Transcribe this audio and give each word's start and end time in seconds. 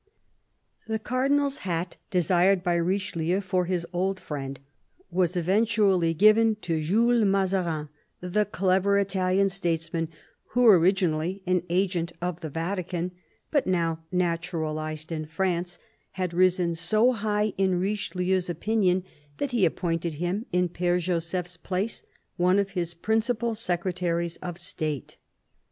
The 0.87 0.97
Cardinal's 0.97 1.59
Hat 1.59 1.97
desired 2.09 2.63
by 2.63 2.73
Richelieu 2.73 3.39
for 3.39 3.65
his 3.65 3.85
old 3.93 4.19
friend 4.19 4.59
was 5.11 5.35
eventually 5.37 6.15
given 6.15 6.55
to 6.61 6.81
Jules 6.81 7.23
Mazarin, 7.23 7.87
the 8.19 8.45
clever 8.45 8.97
Italian 8.97 9.49
statesman 9.49 10.09
who, 10.53 10.65
originally 10.67 11.43
an 11.45 11.61
agent 11.69 12.13
of 12.19 12.39
the 12.41 12.49
Vatican 12.49 13.11
but 13.51 13.67
now 13.67 13.99
naturalised 14.11 15.11
in 15.11 15.27
France, 15.27 15.77
had 16.13 16.33
risen 16.33 16.73
so 16.73 17.11
high 17.11 17.53
in 17.59 17.79
Richelieu's 17.79 18.49
opinion 18.49 19.03
that 19.37 19.51
he 19.51 19.65
appointed 19.65 20.15
him 20.15 20.47
in 20.51 20.67
P^re 20.67 20.99
Joseph's 20.99 21.57
place 21.57 22.05
one 22.37 22.57
of 22.57 22.71
his 22.71 22.95
principal 22.95 23.53
Secretaries 23.53 24.37
of 24.37 24.57
State. 24.57 25.17